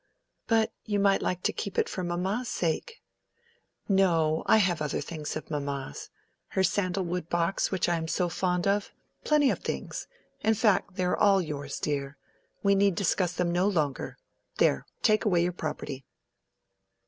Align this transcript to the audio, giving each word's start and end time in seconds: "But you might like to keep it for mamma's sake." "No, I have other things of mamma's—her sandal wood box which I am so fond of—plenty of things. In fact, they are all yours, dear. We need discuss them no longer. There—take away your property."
"But 0.47 0.73
you 0.83 0.99
might 0.99 1.21
like 1.21 1.43
to 1.43 1.53
keep 1.53 1.77
it 1.77 1.87
for 1.87 2.03
mamma's 2.03 2.49
sake." 2.49 3.03
"No, 3.87 4.41
I 4.47 4.57
have 4.57 4.81
other 4.81 4.99
things 4.99 5.35
of 5.35 5.51
mamma's—her 5.51 6.63
sandal 6.63 7.03
wood 7.03 7.29
box 7.29 7.69
which 7.69 7.87
I 7.87 7.97
am 7.97 8.07
so 8.07 8.27
fond 8.27 8.65
of—plenty 8.65 9.51
of 9.51 9.59
things. 9.59 10.07
In 10.39 10.55
fact, 10.55 10.95
they 10.95 11.03
are 11.03 11.15
all 11.15 11.39
yours, 11.39 11.79
dear. 11.79 12.17
We 12.63 12.73
need 12.73 12.95
discuss 12.95 13.33
them 13.33 13.51
no 13.51 13.67
longer. 13.67 14.17
There—take 14.57 15.23
away 15.23 15.43
your 15.43 15.51
property." 15.53 16.07